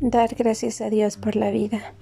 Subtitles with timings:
[0.00, 1.92] Dar gracias a Dios por la vida.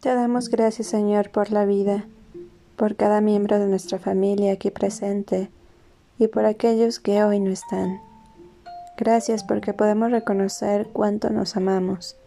[0.00, 2.08] Te damos gracias, Señor, por la vida
[2.84, 5.48] por cada miembro de nuestra familia aquí presente
[6.18, 7.98] y por aquellos que hoy no están.
[8.98, 12.18] Gracias porque podemos reconocer cuánto nos amamos.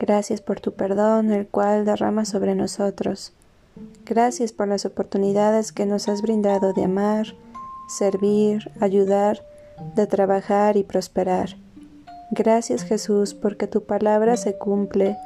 [0.00, 3.34] Gracias por tu perdón, el cual derrama sobre nosotros.
[4.06, 7.26] Gracias por las oportunidades que nos has brindado de amar,
[7.86, 9.42] servir, ayudar,
[9.94, 11.50] de trabajar y prosperar.
[12.30, 15.18] Gracias Jesús porque tu palabra se cumple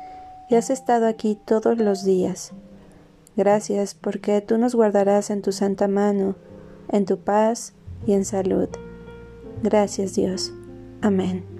[0.49, 2.53] y has estado aquí todos los días.
[3.37, 6.37] Gracias porque tú nos guardarás en tu santa mano,
[6.89, 7.75] en tu paz
[8.07, 8.69] y en salud.
[9.63, 10.53] Gracias Dios.
[11.01, 11.60] Amén.